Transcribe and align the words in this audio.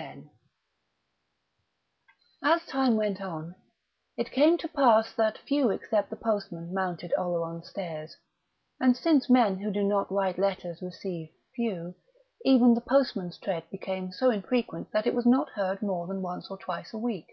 X 0.00 0.18
As 2.40 2.64
time 2.66 2.94
went 2.94 3.20
on, 3.20 3.56
it 4.16 4.30
came 4.30 4.56
to 4.58 4.68
pass 4.68 5.12
that 5.16 5.38
few 5.38 5.70
except 5.70 6.08
the 6.10 6.14
postman 6.14 6.72
mounted 6.72 7.12
Oleron's 7.18 7.68
stairs; 7.68 8.14
and 8.78 8.96
since 8.96 9.28
men 9.28 9.58
who 9.58 9.72
do 9.72 9.82
not 9.82 10.08
write 10.12 10.38
letters 10.38 10.80
receive 10.80 11.30
few, 11.56 11.96
even 12.44 12.74
the 12.74 12.80
postman's 12.80 13.38
tread 13.38 13.68
became 13.70 14.12
so 14.12 14.30
infrequent 14.30 14.92
that 14.92 15.08
it 15.08 15.14
was 15.16 15.26
not 15.26 15.48
heard 15.50 15.82
more 15.82 16.06
than 16.06 16.22
once 16.22 16.48
or 16.48 16.58
twice 16.58 16.94
a 16.94 16.98
week. 16.98 17.26